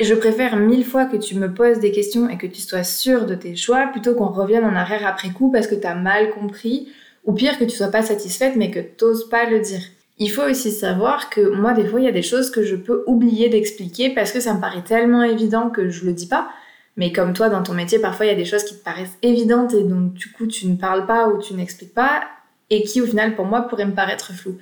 Je 0.00 0.14
préfère 0.14 0.56
mille 0.56 0.86
fois 0.86 1.04
que 1.04 1.18
tu 1.18 1.34
me 1.34 1.52
poses 1.52 1.78
des 1.78 1.92
questions 1.92 2.30
et 2.30 2.38
que 2.38 2.46
tu 2.46 2.62
sois 2.62 2.84
sûr 2.84 3.26
de 3.26 3.34
tes 3.34 3.54
choix 3.54 3.88
plutôt 3.88 4.14
qu'on 4.14 4.28
revienne 4.28 4.64
en 4.64 4.74
arrière 4.74 5.06
après 5.06 5.28
coup 5.28 5.52
parce 5.52 5.66
que 5.66 5.74
tu 5.74 5.86
as 5.86 5.94
mal 5.94 6.30
compris, 6.30 6.88
ou 7.24 7.34
pire 7.34 7.58
que 7.58 7.64
tu 7.64 7.76
sois 7.76 7.88
pas 7.90 8.00
satisfaite 8.00 8.56
mais 8.56 8.70
que 8.70 8.80
t'oses 8.80 9.28
pas 9.28 9.44
le 9.50 9.60
dire. 9.60 9.82
Il 10.22 10.30
faut 10.30 10.42
aussi 10.42 10.70
savoir 10.70 11.30
que 11.30 11.40
moi, 11.40 11.72
des 11.72 11.86
fois, 11.86 11.98
il 11.98 12.04
y 12.04 12.08
a 12.08 12.12
des 12.12 12.22
choses 12.22 12.50
que 12.50 12.62
je 12.62 12.76
peux 12.76 13.02
oublier 13.06 13.48
d'expliquer 13.48 14.10
parce 14.10 14.32
que 14.32 14.40
ça 14.40 14.52
me 14.52 14.60
paraît 14.60 14.84
tellement 14.84 15.22
évident 15.22 15.70
que 15.70 15.88
je 15.88 16.04
le 16.04 16.12
dis 16.12 16.26
pas. 16.26 16.50
Mais 16.98 17.10
comme 17.10 17.32
toi, 17.32 17.48
dans 17.48 17.62
ton 17.62 17.72
métier, 17.72 17.98
parfois, 17.98 18.26
il 18.26 18.28
y 18.28 18.32
a 18.32 18.36
des 18.36 18.44
choses 18.44 18.64
qui 18.64 18.76
te 18.76 18.84
paraissent 18.84 19.16
évidentes 19.22 19.72
et 19.72 19.82
donc, 19.82 20.12
du 20.12 20.30
coup, 20.30 20.46
tu 20.46 20.66
ne 20.66 20.76
parles 20.76 21.06
pas 21.06 21.28
ou 21.28 21.40
tu 21.40 21.54
n'expliques 21.54 21.94
pas 21.94 22.22
et 22.68 22.82
qui, 22.82 23.00
au 23.00 23.06
final, 23.06 23.34
pour 23.34 23.46
moi, 23.46 23.62
pourraient 23.62 23.86
me 23.86 23.94
paraître 23.94 24.34
floues. 24.34 24.58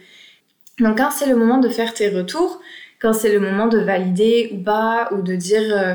Donc, 0.79 0.99
quand 0.99 1.11
c'est 1.11 1.27
le 1.27 1.35
moment 1.35 1.59
de 1.59 1.69
faire 1.69 1.93
tes 1.93 2.09
retours, 2.09 2.61
quand 3.01 3.13
c'est 3.13 3.33
le 3.33 3.41
moment 3.41 3.67
de 3.67 3.79
valider 3.79 4.51
ou 4.55 4.63
pas, 4.63 5.09
ou 5.11 5.23
de 5.23 5.35
dire 5.35 5.77
euh, 5.77 5.95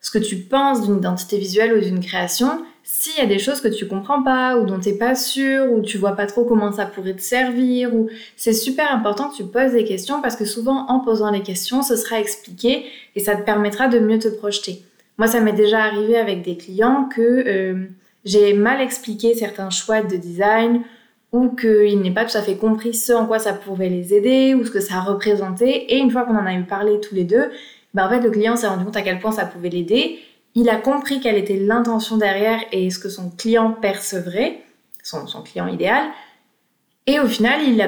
ce 0.00 0.10
que 0.10 0.18
tu 0.18 0.36
penses 0.36 0.86
d'une 0.86 0.96
identité 0.96 1.36
visuelle 1.36 1.74
ou 1.74 1.80
d'une 1.80 2.00
création, 2.00 2.64
s'il 2.84 3.16
y 3.16 3.20
a 3.20 3.26
des 3.26 3.38
choses 3.38 3.60
que 3.60 3.68
tu 3.68 3.86
comprends 3.86 4.22
pas 4.22 4.56
ou 4.56 4.66
dont 4.66 4.78
tu 4.78 4.90
n'es 4.90 4.94
pas 4.96 5.14
sûr 5.14 5.70
ou 5.72 5.82
tu 5.82 5.98
vois 5.98 6.16
pas 6.16 6.26
trop 6.26 6.44
comment 6.44 6.72
ça 6.72 6.84
pourrait 6.86 7.14
te 7.14 7.22
servir 7.22 7.94
ou 7.94 8.08
c'est 8.36 8.52
super 8.52 8.92
important 8.92 9.28
que 9.28 9.36
tu 9.36 9.44
poses 9.44 9.72
des 9.72 9.84
questions 9.84 10.20
parce 10.20 10.36
que 10.36 10.44
souvent 10.44 10.86
en 10.88 11.00
posant 11.00 11.30
les 11.30 11.42
questions, 11.42 11.82
ce 11.82 11.96
sera 11.96 12.18
expliqué 12.18 12.84
et 13.14 13.20
ça 13.20 13.36
te 13.36 13.42
permettra 13.42 13.88
de 13.88 13.98
mieux 13.98 14.18
te 14.18 14.28
projeter. 14.28 14.82
Moi, 15.18 15.28
ça 15.28 15.40
m'est 15.40 15.52
déjà 15.52 15.80
arrivé 15.80 16.16
avec 16.16 16.42
des 16.42 16.56
clients 16.56 17.08
que 17.14 17.20
euh, 17.46 17.86
j'ai 18.24 18.54
mal 18.54 18.80
expliqué 18.80 19.34
certains 19.34 19.70
choix 19.70 20.02
de 20.02 20.16
design 20.16 20.82
ou 21.30 21.50
qu'ils 21.50 22.00
n'aient 22.00 22.10
pas 22.10 22.24
tout 22.24 22.36
à 22.36 22.42
fait 22.42 22.56
compris 22.56 22.94
ce 22.94 23.12
en 23.12 23.26
quoi 23.26 23.38
ça 23.38 23.52
pouvait 23.52 23.88
les 23.88 24.12
aider 24.12 24.54
ou 24.54 24.64
ce 24.64 24.70
que 24.70 24.80
ça 24.80 25.00
représentait. 25.00 25.86
Et 25.88 25.98
une 25.98 26.10
fois 26.10 26.24
qu'on 26.24 26.36
en 26.36 26.46
a 26.46 26.54
eu 26.54 26.64
parlé 26.64 27.00
tous 27.00 27.14
les 27.14 27.24
deux, 27.24 27.50
ben 27.94 28.08
le 28.20 28.30
client 28.30 28.56
s'est 28.56 28.66
rendu 28.66 28.84
compte 28.84 28.96
à 28.96 29.02
quel 29.02 29.18
point 29.18 29.32
ça 29.32 29.44
pouvait 29.44 29.68
l'aider 29.68 30.18
il 30.54 30.68
a 30.68 30.76
compris 30.76 31.20
quelle 31.20 31.36
était 31.36 31.56
l'intention 31.56 32.16
derrière 32.16 32.60
et 32.72 32.90
ce 32.90 32.98
que 32.98 33.08
son 33.08 33.30
client 33.30 33.72
percevrait, 33.72 34.62
son, 35.02 35.24
client 35.42 35.66
idéal. 35.66 36.04
Et 37.06 37.18
au 37.18 37.26
final, 37.26 37.60
il 37.66 37.80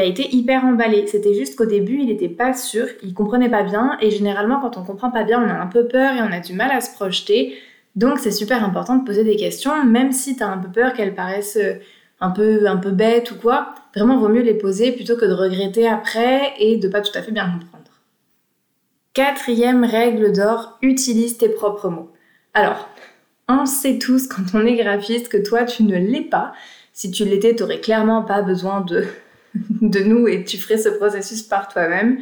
a, 0.00 0.04
été 0.04 0.34
hyper 0.34 0.64
emballé. 0.64 1.06
C'était 1.06 1.32
juste 1.32 1.56
qu'au 1.56 1.64
début, 1.64 2.00
il 2.00 2.06
n'était 2.06 2.28
pas 2.28 2.52
sûr, 2.52 2.86
il 3.02 3.14
comprenait 3.14 3.48
pas 3.48 3.62
bien. 3.62 3.96
Et 4.02 4.10
généralement, 4.10 4.60
quand 4.60 4.76
on 4.76 4.82
comprend 4.82 5.10
pas 5.10 5.24
bien, 5.24 5.42
on 5.42 5.48
a 5.48 5.54
un 5.54 5.66
peu 5.68 5.86
peur 5.86 6.14
et 6.14 6.20
on 6.20 6.32
a 6.32 6.40
du 6.40 6.52
mal 6.52 6.70
à 6.70 6.80
se 6.80 6.92
projeter. 6.92 7.56
Donc, 7.96 8.18
c'est 8.18 8.30
super 8.30 8.62
important 8.62 8.96
de 8.96 9.04
poser 9.04 9.24
des 9.24 9.36
questions, 9.36 9.84
même 9.84 10.12
si 10.12 10.36
tu 10.36 10.42
as 10.42 10.48
un 10.48 10.58
peu 10.58 10.68
peur 10.68 10.92
qu'elles 10.92 11.14
paraissent 11.14 11.56
euh, 11.56 11.80
un 12.20 12.30
peu, 12.30 12.66
un 12.66 12.76
peu 12.76 12.90
bêtes 12.90 13.30
ou 13.30 13.36
quoi. 13.36 13.74
Vraiment, 13.94 14.18
vaut 14.18 14.28
mieux 14.28 14.42
les 14.42 14.54
poser 14.54 14.92
plutôt 14.92 15.16
que 15.16 15.24
de 15.24 15.32
regretter 15.32 15.88
après 15.88 16.52
et 16.58 16.76
de 16.76 16.88
pas 16.88 17.00
tout 17.00 17.16
à 17.16 17.22
fait 17.22 17.32
bien 17.32 17.44
comprendre. 17.44 17.77
Quatrième 19.18 19.82
règle 19.82 20.30
d'or, 20.30 20.78
utilise 20.80 21.38
tes 21.38 21.48
propres 21.48 21.88
mots. 21.88 22.08
Alors, 22.54 22.88
on 23.48 23.66
sait 23.66 23.98
tous 23.98 24.28
quand 24.28 24.54
on 24.54 24.64
est 24.64 24.76
graphiste 24.76 25.28
que 25.28 25.36
toi 25.36 25.64
tu 25.64 25.82
ne 25.82 25.96
l'es 25.96 26.20
pas. 26.20 26.52
Si 26.92 27.10
tu 27.10 27.24
l'étais, 27.24 27.52
tu 27.56 27.64
n'aurais 27.64 27.80
clairement 27.80 28.22
pas 28.22 28.42
besoin 28.42 28.80
de, 28.80 29.06
de 29.80 29.98
nous 30.04 30.28
et 30.28 30.44
tu 30.44 30.56
ferais 30.56 30.78
ce 30.78 30.88
processus 30.88 31.42
par 31.42 31.66
toi-même. 31.66 32.20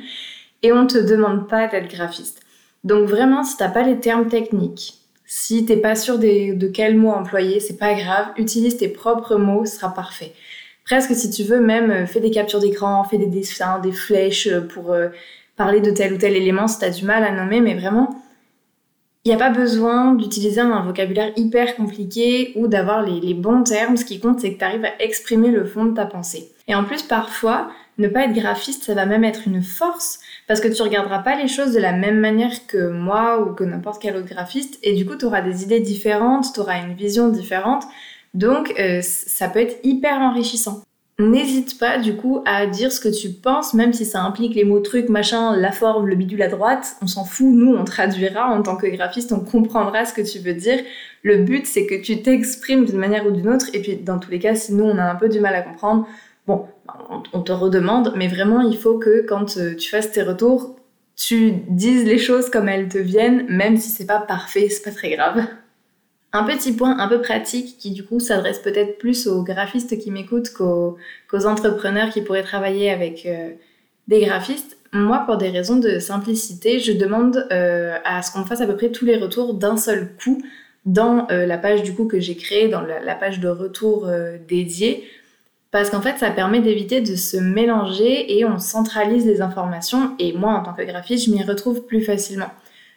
Et 0.63 0.73
on 0.73 0.85
ne 0.85 0.89
te 0.89 0.97
demande 0.97 1.51
pas 1.51 1.67
d'être 1.67 1.95
graphiste. 1.95 2.41
Donc 2.83 3.11
vraiment, 3.11 3.45
si 3.45 3.59
t'as 3.59 3.69
pas 3.69 3.83
les 3.83 4.01
termes 4.01 4.29
techniques, 4.29 4.95
si 5.27 5.67
t'es 5.67 5.77
pas 5.77 5.97
sûr 5.97 6.19
de 6.19 6.67
quels 6.69 6.97
mots 6.97 7.13
employer, 7.13 7.61
c'est 7.61 7.77
pas 7.77 7.93
grave, 7.93 8.29
utilise 8.39 8.79
tes 8.79 8.89
propres 8.89 9.37
mots, 9.37 9.67
ce 9.67 9.77
sera 9.77 9.93
parfait. 9.93 10.33
Presque 10.87 11.15
si 11.15 11.29
tu 11.29 11.43
veux 11.43 11.61
même, 11.61 11.91
euh, 11.91 12.07
fais 12.07 12.21
des 12.21 12.31
captures 12.31 12.61
d'écran, 12.61 13.05
fais 13.05 13.19
des 13.19 13.27
dessins, 13.27 13.81
des 13.81 13.93
flèches 13.93 14.49
pour 14.73 14.93
euh, 14.93 15.09
parler 15.57 15.81
de 15.81 15.91
tel 15.91 16.13
ou 16.13 16.19
tel 16.19 16.37
élément 16.37 16.69
si 16.69 16.79
tu 16.79 16.85
as 16.85 16.91
du 16.91 17.05
mal 17.05 17.25
à 17.25 17.33
nommer, 17.33 17.61
mais 17.61 17.75
vraiment, 17.75 18.11
il 19.27 19.31
n'y 19.31 19.35
a 19.35 19.39
pas 19.39 19.51
besoin 19.51 20.15
d'utiliser 20.15 20.61
un 20.61 20.85
vocabulaire 20.85 21.33
hyper 21.35 21.75
compliqué 21.75 22.53
ou 22.55 22.69
d'avoir 22.69 23.03
les, 23.03 23.35
bons 23.35 23.65
termes. 23.65 23.97
Ce 23.97 24.05
qui 24.05 24.21
compte, 24.21 24.39
c'est 24.39 24.53
que 24.53 24.59
tu 24.59 24.65
arrives 24.65 24.85
à 24.85 25.03
exprimer 25.03 25.51
le 25.51 25.65
fond 25.65 25.87
de 25.87 25.95
ta 25.95 26.07
pensée. 26.07 26.53
Et 26.69 26.77
en 26.77 26.85
plus, 26.85 27.03
parfois, 27.03 27.69
ne 27.99 28.07
pas 28.07 28.27
être 28.27 28.35
graphiste, 28.35 28.85
ça 28.85 28.95
va 28.95 29.05
même 29.05 29.25
être 29.25 29.49
une 29.49 29.63
force 29.63 30.21
parce 30.47 30.61
que 30.61 30.69
tu 30.69 30.81
regarderas 30.81 31.21
pas 31.21 31.35
les 31.35 31.49
choses 31.49 31.73
de 31.73 31.81
la 31.81 31.93
même 31.93 32.21
manière 32.21 32.69
que 32.69 32.91
moi 32.91 33.43
ou 33.43 33.53
que 33.53 33.65
n'importe 33.65 34.01
quel 34.01 34.17
autre 34.17 34.29
graphiste 34.29 34.79
et 34.85 34.95
du 34.95 35.05
coup, 35.05 35.17
tu 35.17 35.25
auras 35.25 35.41
des 35.41 35.65
idées 35.65 35.81
différentes, 35.81 36.53
tu 36.55 36.61
auras 36.61 36.79
une 36.79 36.95
vision 36.95 37.29
différente. 37.29 37.83
Donc, 38.35 38.75
euh, 38.79 39.01
ça 39.03 39.49
peut 39.49 39.61
être 39.61 39.79
hyper 39.83 40.21
enrichissant. 40.21 40.83
N'hésite 41.19 41.79
pas 41.79 41.99
du 41.99 42.15
coup 42.15 42.43
à 42.45 42.67
dire 42.67 42.93
ce 42.93 43.01
que 43.01 43.09
tu 43.09 43.31
penses, 43.31 43.73
même 43.73 43.95
si 43.95 44.05
ça 44.05 44.23
implique 44.23 44.55
les 44.55 44.65
mots 44.65 44.81
trucs, 44.81 45.09
machin, 45.09 45.57
la 45.57 45.73
forme, 45.73 46.07
le 46.07 46.15
bidule 46.15 46.43
à 46.43 46.49
droite, 46.49 46.97
on 47.01 47.07
s'en 47.07 47.25
fout, 47.25 47.47
nous 47.47 47.75
on 47.75 47.85
traduira 47.85 48.51
en 48.51 48.63
tant 48.63 48.77
que 48.77 48.87
graphiste, 48.87 49.33
on 49.33 49.41
comprendra 49.41 50.05
ce 50.05 50.13
que 50.13 50.21
tu 50.21 50.41
veux 50.41 50.53
dire. 50.53 50.79
Le 51.23 51.39
but 51.39 51.67
c'est 51.67 51.87
que 51.87 51.95
tu 51.95 52.21
t'exprimes 52.21 52.85
d'une 52.85 52.99
manière 52.99 53.27
ou 53.27 53.31
d'une 53.31 53.49
autre, 53.49 53.71
et 53.73 53.81
puis 53.81 53.97
dans 53.97 54.19
tous 54.19 54.31
les 54.31 54.39
cas, 54.39 54.55
si 54.55 54.75
nous 54.75 54.85
on 54.85 54.99
a 54.99 55.05
un 55.05 55.15
peu 55.15 55.31
du 55.31 55.41
mal 55.41 55.55
à 55.55 55.63
comprendre, 55.63 56.07
bon, 56.47 56.67
on 57.33 57.41
te 57.41 57.53
redemande, 57.53 58.13
mais 58.15 58.29
vraiment 58.29 58.61
il 58.61 58.77
faut 58.77 58.99
que 58.99 59.25
quand 59.27 59.57
euh, 59.57 59.75
tu 59.75 59.89
fasses 59.89 60.13
tes 60.13 60.23
retours, 60.23 60.77
tu 61.17 61.53
dises 61.71 62.05
les 62.05 62.19
choses 62.19 62.51
comme 62.51 62.69
elles 62.69 62.89
te 62.89 62.99
viennent, 62.99 63.47
même 63.49 63.79
si 63.79 63.89
c'est 63.89 64.05
pas 64.05 64.21
parfait, 64.21 64.69
c'est 64.69 64.83
pas 64.83 64.91
très 64.91 65.17
grave. 65.17 65.47
Un 66.33 66.45
petit 66.45 66.73
point 66.73 66.99
un 66.99 67.09
peu 67.09 67.21
pratique 67.21 67.79
qui 67.79 67.93
du 67.93 68.05
coup 68.05 68.21
s'adresse 68.21 68.59
peut-être 68.59 68.99
plus 68.99 69.27
aux 69.27 69.43
graphistes 69.43 69.99
qui 69.99 70.11
m'écoutent 70.11 70.53
qu'aux, 70.53 70.97
entrepreneurs 71.47 72.11
qui 72.11 72.21
pourraient 72.21 72.43
travailler 72.43 72.91
avec 72.91 73.25
euh, 73.27 73.51
des 74.09 74.21
graphistes. 74.25 74.77
Moi, 74.93 75.23
pour 75.27 75.37
des 75.37 75.51
raisons 75.51 75.77
de 75.77 75.99
simplicité, 75.99 76.79
je 76.79 76.93
demande 76.93 77.47
euh, 77.53 77.97
à 78.05 78.23
ce 78.23 78.33
qu'on 78.33 78.45
fasse 78.45 78.61
à 78.61 78.67
peu 78.67 78.77
près 78.77 78.91
tous 78.91 79.05
les 79.05 79.17
retours 79.17 79.55
d'un 79.55 79.77
seul 79.77 80.15
coup 80.23 80.43
dans 80.85 81.27
euh, 81.31 81.47
la 81.47 81.59
page 81.59 81.83
du 81.83 81.95
coup 81.95 82.07
que 82.07 82.21
j'ai 82.21 82.37
créée, 82.37 82.69
dans 82.69 82.83
la, 82.83 83.15
page 83.15 83.41
de 83.41 83.49
retour 83.49 84.09
dédiée, 84.47 85.05
parce 85.71 85.91
qu'en 85.91 86.01
fait, 86.01 86.19
ça 86.19 86.31
permet 86.31 86.61
d'éviter 86.61 87.01
de 87.01 87.17
se 87.17 87.37
mélanger 87.37 88.39
et 88.39 88.45
on 88.45 88.59
centralise 88.59 89.27
les 89.27 89.43
informations. 89.43 90.15
Et 90.19 90.33
moi, 90.33 90.53
en 90.53 90.63
tant 90.63 90.73
que 90.73 90.83
graphiste, 90.83 91.27
je 91.27 91.31
m'y 91.31 91.43
retrouve 91.43 91.85
plus 91.85 92.03
facilement. 92.03 92.51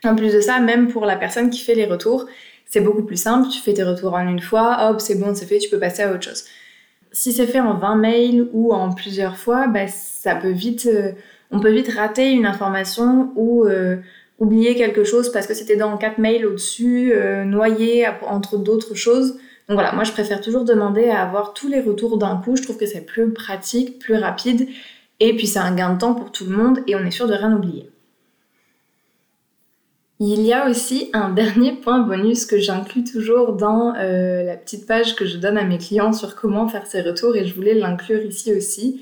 En 0.03 0.15
plus 0.15 0.33
de 0.33 0.39
ça, 0.39 0.59
même 0.59 0.87
pour 0.87 1.05
la 1.05 1.17
personne 1.17 1.49
qui 1.49 1.59
fait 1.59 1.75
les 1.75 1.85
retours, 1.85 2.25
c'est 2.69 2.81
beaucoup 2.81 3.03
plus 3.03 3.17
simple. 3.17 3.49
Tu 3.49 3.59
fais 3.59 3.73
tes 3.73 3.83
retours 3.83 4.13
en 4.13 4.27
une 4.27 4.39
fois, 4.39 4.89
hop, 4.89 5.01
c'est 5.01 5.15
bon, 5.15 5.35
c'est 5.35 5.45
fait, 5.45 5.57
tu 5.57 5.69
peux 5.69 5.79
passer 5.79 6.03
à 6.03 6.13
autre 6.13 6.23
chose. 6.23 6.45
Si 7.11 7.33
c'est 7.33 7.47
fait 7.47 7.59
en 7.59 7.73
20 7.73 7.95
mails 7.95 8.47
ou 8.53 8.71
en 8.71 8.93
plusieurs 8.93 9.35
fois, 9.35 9.67
bah, 9.67 9.87
ça 9.87 10.35
peut 10.35 10.51
vite, 10.51 10.87
euh, 10.87 11.11
on 11.51 11.59
peut 11.59 11.71
vite 11.71 11.91
rater 11.91 12.29
une 12.31 12.45
information 12.45 13.31
ou 13.35 13.65
euh, 13.65 13.97
oublier 14.37 14.75
quelque 14.75 15.03
chose 15.03 15.31
parce 15.31 15.47
que 15.47 15.55
c'était 15.55 15.75
dans 15.75 15.97
4 15.97 16.19
mails 16.19 16.45
au-dessus, 16.45 17.11
euh, 17.13 17.43
noyé 17.43 18.07
entre 18.27 18.57
d'autres 18.57 18.93
choses. 18.93 19.33
Donc 19.67 19.75
voilà, 19.75 19.91
moi 19.93 20.03
je 20.03 20.11
préfère 20.11 20.41
toujours 20.41 20.65
demander 20.65 21.09
à 21.09 21.23
avoir 21.23 21.53
tous 21.53 21.67
les 21.67 21.81
retours 21.81 22.17
d'un 22.19 22.37
coup. 22.37 22.55
Je 22.55 22.61
trouve 22.61 22.77
que 22.77 22.85
c'est 22.85 23.05
plus 23.05 23.33
pratique, 23.33 23.99
plus 23.99 24.15
rapide. 24.15 24.67
Et 25.19 25.35
puis 25.35 25.47
c'est 25.47 25.59
un 25.59 25.75
gain 25.75 25.93
de 25.93 25.99
temps 25.99 26.13
pour 26.13 26.31
tout 26.31 26.45
le 26.45 26.55
monde 26.55 26.79
et 26.87 26.95
on 26.95 26.99
est 26.99 27.11
sûr 27.11 27.27
de 27.27 27.33
rien 27.33 27.53
oublier. 27.53 27.89
Il 30.19 30.41
y 30.41 30.51
a 30.51 30.69
aussi 30.69 31.09
un 31.13 31.29
dernier 31.33 31.73
point 31.73 31.99
bonus 31.99 32.45
que 32.45 32.57
j'inclus 32.59 33.03
toujours 33.03 33.53
dans 33.53 33.95
euh, 33.95 34.43
la 34.43 34.57
petite 34.57 34.85
page 34.85 35.15
que 35.15 35.25
je 35.25 35.37
donne 35.37 35.57
à 35.57 35.63
mes 35.63 35.77
clients 35.77 36.13
sur 36.13 36.35
comment 36.35 36.67
faire 36.67 36.85
ces 36.85 37.01
retours 37.01 37.35
et 37.35 37.45
je 37.45 37.53
voulais 37.53 37.73
l'inclure 37.73 38.23
ici 38.23 38.53
aussi. 38.53 39.01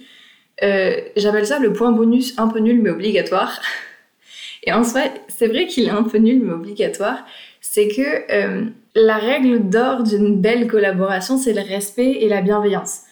Euh, 0.64 0.96
j'appelle 1.16 1.46
ça 1.46 1.60
le 1.60 1.74
point 1.74 1.92
bonus 1.92 2.34
un 2.38 2.48
peu 2.48 2.60
nul 2.60 2.82
mais 2.82 2.90
obligatoire. 2.90 3.60
Et 4.64 4.74
en 4.74 4.84
soi, 4.84 5.04
c'est 5.30 5.48
vrai 5.48 5.66
qu'il 5.66 5.86
est 5.86 5.92
un 5.92 6.04
peu 6.04 6.18
nul 6.18 6.42
mais 6.44 6.52
obligatoire. 6.52 7.26
C'est 7.62 7.88
que 7.88 8.32
euh, 8.32 8.66
la 8.96 9.18
règle 9.18 9.70
d'or 9.70 10.04
d'une 10.04 10.42
belle 10.42 10.68
collaboration, 10.68 11.38
c'est 11.38 11.54
le 11.54 11.62
respect 11.62 12.18
et 12.22 12.28
la 12.28 12.42
bienveillance. 12.42 13.04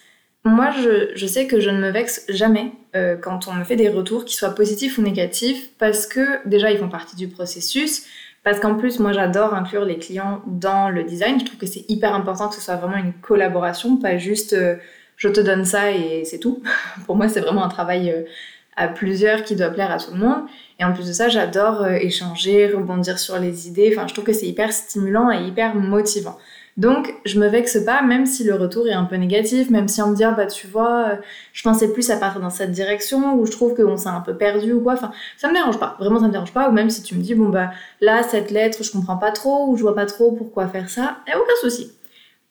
Moi, 0.43 0.69
je, 1.15 1.25
sais 1.25 1.47
que 1.47 1.59
je 1.59 1.69
ne 1.71 1.79
me 1.79 1.89
vexe 1.89 2.25
jamais 2.29 2.71
euh, 2.95 3.15
quand 3.17 3.47
on 3.47 3.53
me 3.53 3.63
fait 3.63 3.75
des 3.75 3.89
retours, 3.89 4.25
qui 4.25 4.35
soient 4.35 4.55
positifs 4.55 4.97
ou 4.97 5.01
négatifs, 5.01 5.69
parce 5.77 6.07
que 6.07 6.47
déjà, 6.47 6.71
ils 6.71 6.77
font 6.77 6.89
partie 6.89 7.15
du 7.15 7.27
processus, 7.27 8.05
parce 8.43 8.59
qu'en 8.59 8.75
plus, 8.75 8.99
moi, 8.99 9.11
j'adore 9.11 9.53
inclure 9.53 9.85
les 9.85 9.97
clients 9.97 10.41
dans 10.45 10.89
le 10.89 11.03
design. 11.03 11.39
Je 11.39 11.45
trouve 11.45 11.57
que 11.57 11.65
c'est 11.65 11.85
hyper 11.89 12.13
important 12.13 12.47
que 12.47 12.55
ce 12.55 12.61
soit 12.61 12.75
vraiment 12.75 12.97
une 12.97 13.13
collaboration, 13.13 13.97
pas 13.97 14.17
juste 14.17 14.53
euh, 14.53 14.75
je 15.17 15.29
te 15.29 15.39
donne 15.39 15.65
ça 15.65 15.91
et 15.91 16.23
c'est 16.25 16.39
tout. 16.39 16.61
Pour 17.05 17.15
moi, 17.15 17.27
c'est 17.27 17.39
vraiment 17.39 17.63
un 17.63 17.69
travail 17.69 18.11
euh, 18.11 18.23
à 18.75 18.87
plusieurs 18.87 19.43
qui 19.43 19.55
doit 19.55 19.69
plaire 19.69 19.91
à 19.91 19.97
tout 19.97 20.11
le 20.11 20.19
monde. 20.19 20.43
Et 20.79 20.83
en 20.83 20.93
plus 20.93 21.07
de 21.07 21.13
ça, 21.13 21.29
j'adore 21.29 21.87
échanger, 21.87 22.67
rebondir 22.67 23.17
sur 23.17 23.39
les 23.39 23.67
idées. 23.67 23.93
Enfin, 23.95 24.07
je 24.07 24.13
trouve 24.13 24.25
que 24.25 24.33
c'est 24.33 24.47
hyper 24.47 24.73
stimulant 24.73 25.31
et 25.31 25.45
hyper 25.45 25.73
motivant. 25.73 26.37
Donc, 26.77 27.13
je 27.23 27.39
me 27.39 27.47
vexe 27.47 27.77
pas, 27.85 28.01
même 28.01 28.25
si 28.25 28.43
le 28.43 28.53
retour 28.55 28.87
est 28.87 28.93
un 28.93 29.05
peu 29.05 29.15
négatif, 29.15 29.69
même 29.69 29.87
si 29.87 30.01
on 30.01 30.09
me 30.09 30.15
dit, 30.15 30.25
ah, 30.25 30.31
bah, 30.31 30.45
tu 30.45 30.67
vois, 30.67 31.07
euh, 31.07 31.15
je 31.53 31.63
pensais 31.63 31.93
plus 31.93 32.09
à 32.09 32.17
partir 32.17 32.41
dans 32.41 32.49
cette 32.49 32.71
direction, 32.71 33.39
ou 33.39 33.45
je 33.45 33.51
trouve 33.51 33.75
qu'on 33.75 33.95
s'est 33.95 34.09
un 34.09 34.19
peu 34.19 34.35
perdu, 34.35 34.73
ou 34.73 34.81
quoi. 34.81 34.93
Enfin, 34.93 35.11
ça 35.37 35.47
me 35.47 35.53
dérange 35.53 35.79
pas. 35.79 35.95
Vraiment, 35.99 36.19
ça 36.19 36.27
me 36.27 36.33
dérange 36.33 36.51
pas. 36.51 36.69
Ou 36.69 36.73
même 36.73 36.89
si 36.89 37.01
tu 37.01 37.15
me 37.15 37.21
dis, 37.21 37.33
bon, 37.33 37.47
bah, 37.47 37.71
là, 38.01 38.23
cette 38.23 38.51
lettre, 38.51 38.83
je 38.83 38.91
comprends 38.91 39.15
pas 39.15 39.31
trop, 39.31 39.67
ou 39.69 39.77
je 39.77 39.83
vois 39.83 39.95
pas 39.95 40.05
trop 40.05 40.33
pourquoi 40.33 40.67
faire 40.67 40.89
ça, 40.89 41.17
et 41.27 41.35
aucun 41.35 41.55
souci. 41.61 41.91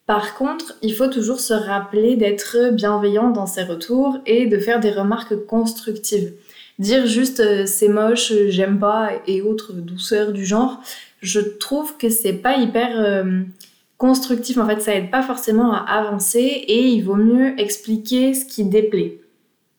Par 0.07 0.35
contre, 0.35 0.77
il 0.83 0.95
faut 0.95 1.09
toujours 1.09 1.41
se 1.41 1.55
rappeler 1.55 2.17
d'être 2.17 2.73
bienveillant 2.73 3.31
dans 3.31 3.47
ses 3.47 3.63
retours 3.63 4.19
et 4.27 4.47
de 4.47 4.59
faire 4.59 4.81
des 4.81 4.91
remarques 4.91 5.37
constructives. 5.47 6.35
Dire 6.79 7.07
juste 7.07 7.41
euh, 7.41 7.65
c'est 7.67 7.89
moche, 7.89 8.33
j'aime 8.49 8.79
pas 8.79 9.13
et 9.27 9.41
autres 9.41 9.73
douceurs 9.73 10.33
du 10.33 10.45
genre, 10.45 10.81
je 11.23 11.41
trouve 11.41 11.97
que 11.97 12.11
c'est 12.11 12.35
pas 12.35 12.57
hyper 12.57 13.01
euh, 13.01 13.43
constructif, 13.99 14.59
en 14.59 14.67
fait, 14.67 14.81
ça 14.81 14.95
aide 14.95 15.11
pas 15.11 15.23
forcément 15.23 15.73
à 15.73 15.79
avancer 15.79 16.39
et 16.41 16.87
il 16.89 17.03
vaut 17.03 17.17
mieux 17.17 17.59
expliquer 17.61 18.35
ce 18.35 18.45
qui 18.45 18.65
déplaît. 18.65 19.21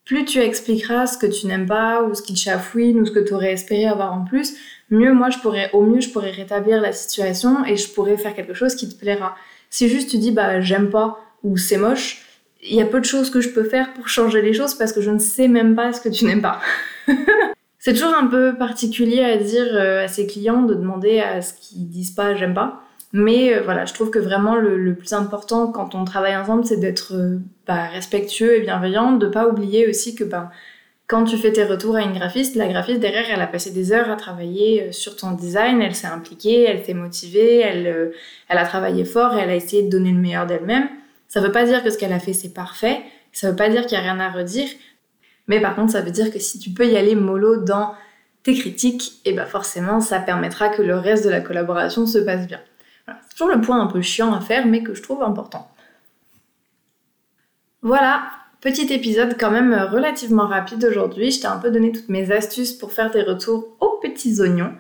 Plus 0.06 0.24
tu 0.24 0.40
expliqueras 0.40 1.08
ce 1.08 1.18
que 1.18 1.26
tu 1.26 1.48
n'aimes 1.48 1.66
pas 1.66 2.04
ou 2.04 2.14
ce 2.14 2.22
qui 2.22 2.36
te 2.36 2.40
chafouine 2.40 3.00
ou 3.00 3.06
ce 3.06 3.12
que 3.12 3.20
tu 3.20 3.34
aurais 3.34 3.54
espéré 3.54 3.88
avoir 3.88 4.14
en 4.14 4.24
plus, 4.24 4.56
mieux 4.92 5.14
moi 5.14 5.32
je 5.32 5.40
pourrais, 5.40 5.72
au 5.74 5.82
mieux 5.82 6.00
je 6.00 6.10
pourrais 6.10 6.30
rétablir 6.30 6.80
la 6.80 6.92
situation 6.92 7.66
et 7.66 7.76
je 7.76 7.90
pourrais 7.90 8.16
faire 8.16 8.36
quelque 8.36 8.54
chose 8.54 8.76
qui 8.76 8.88
te 8.88 8.94
plaira. 8.94 9.36
Si 9.72 9.90
juste 9.90 10.12
tu 10.12 10.20
dis 10.20 10.32
bah 10.32 10.62
j'aime 10.62 10.92
pas 10.92 11.20
ou 11.44 11.58
c'est 11.58 11.78
moche, 11.78 12.24
il 12.62 12.76
y 12.76 12.82
a 12.82 12.86
peu 12.86 13.00
de 13.00 13.06
choses 13.06 13.32
que 13.32 13.42
je 13.42 13.50
peux 13.50 13.64
faire 13.64 13.94
pour 13.94 14.08
changer 14.08 14.44
les 14.44 14.54
choses 14.54 14.76
parce 14.76 14.94
que 14.94 15.02
je 15.02 15.10
ne 15.10 15.20
sais 15.20 15.48
même 15.48 15.76
pas 15.76 15.92
ce 15.92 16.02
que 16.02 16.10
tu 16.10 16.26
n'aimes 16.26 16.42
pas. 16.42 16.62
c'est 17.80 17.94
toujours 17.94 18.14
un 18.14 18.28
peu 18.28 18.56
particulier 18.56 19.24
à 19.24 19.38
dire 19.38 19.68
euh, 19.72 20.06
à 20.06 20.08
ses 20.08 20.28
clients 20.28 20.62
de 20.62 20.76
demander 20.76 21.20
à 21.20 21.42
ce 21.42 21.54
qu'ils 21.54 21.90
disent 21.90 22.12
pas 22.12 22.36
j'aime 22.36 22.54
pas. 22.54 22.85
Mais 23.18 23.56
euh, 23.56 23.62
voilà, 23.62 23.86
je 23.86 23.94
trouve 23.94 24.10
que 24.10 24.20
vraiment 24.20 24.58
le, 24.58 24.94
plus 24.94 25.14
important 25.14 25.72
quand 25.72 25.96
on 25.96 26.04
travaille 26.04 26.36
ensemble, 26.36 26.66
c'est 26.66 26.82
d'être 26.82 27.14
euh, 27.14 27.40
bah, 27.66 27.86
respectueux 27.88 28.58
et 28.58 28.60
bienveillant, 28.60 29.14
de 29.14 29.28
pas 29.28 29.48
oublier 29.48 29.88
aussi 29.88 30.16
que 30.16 30.26
ben, 30.26 30.52
quand 31.08 31.24
tu 31.24 31.38
fais 31.38 31.54
tes 31.54 31.64
retours 31.64 31.96
à 31.96 32.02
une 32.02 32.12
graphiste, 32.12 32.58
la 32.58 32.68
graphiste 32.68 33.00
derrière, 33.00 33.24
elle 33.32 33.40
a 33.40 33.48
passé 33.48 33.72
des 33.72 33.94
heures 33.94 34.10
à 34.12 34.18
travailler 34.18 34.84
euh, 34.84 34.92
sur 34.92 35.16
ton 35.16 35.32
design, 35.32 35.82
elle 35.82 35.96
s'est 35.96 36.08
impliquée, 36.08 36.64
elle 36.64 36.84
s'est 36.84 36.94
motivée, 36.94 37.60
elle, 37.62 38.12
a 38.50 38.66
travaillé 38.66 39.06
fort 39.06 39.34
et 39.38 39.40
elle 39.40 39.50
a 39.50 39.56
essayé 39.56 39.84
de 39.84 39.90
donner 39.90 40.12
le 40.12 40.20
meilleur 40.20 40.46
d'elle-même. 40.46 40.90
Ça 41.30 41.40
veut 41.40 41.54
pas 41.54 41.64
dire 41.64 41.86
que 41.86 41.92
ce 41.92 41.98
qu'elle 41.98 42.12
a 42.12 42.20
fait 42.20 42.34
c'est 42.34 42.54
parfait, 42.54 43.02
ça 43.32 43.50
veut 43.50 43.56
pas 43.56 43.70
dire 43.70 43.84
qu'il 43.84 43.98
y 43.98 44.02
a 44.02 44.04
rien 44.04 44.20
à 44.20 44.30
redire, 44.30 44.68
mais 45.48 45.62
par 45.62 45.74
contre 45.78 45.94
ça 45.94 46.02
veut 46.02 46.12
dire 46.12 46.34
que 46.34 46.40
si 46.40 46.60
tu 46.60 46.72
peux 46.72 46.86
y 46.86 46.98
aller 46.98 47.16
mollo 47.16 47.64
dans 47.64 47.94
tes 48.44 48.56
critiques, 48.56 49.22
et 49.24 49.32
ben 49.32 49.46
forcément 49.46 50.02
ça 50.02 50.20
permettra 50.20 50.68
que 50.68 50.82
le 50.82 50.98
reste 50.98 51.24
de 51.24 51.30
la 51.30 51.40
collaboration 51.40 52.06
se 52.06 52.18
passe 52.18 52.46
bien. 52.46 52.60
Toujours 53.36 53.54
le 53.54 53.62
point 53.62 53.82
un 53.82 53.88
peu 53.88 54.02
chiant 54.02 54.34
à 54.34 54.40
faire, 54.40 54.66
mais 54.66 54.82
que 54.82 54.94
je 54.94 55.04
trouve 55.04 55.22
important. 55.22 55.70
Voilà, 57.82 58.24
petit 58.62 58.92
épisode 58.94 59.36
quand 59.38 59.52
même 59.52 59.74
relativement 59.92 60.48
rapide 60.48 60.84
aujourd'hui. 60.86 61.32
Je 61.32 61.42
t'ai 61.42 61.48
un 61.48 61.58
peu 61.58 61.70
donné 61.70 61.92
toutes 61.92 62.10
mes 62.10 62.32
astuces 62.32 62.74
pour 62.74 62.94
faire 62.94 63.12
des 63.12 63.24
retours 63.24 63.76
aux 63.80 64.00
petits 64.02 64.40
oignons. 64.40 64.74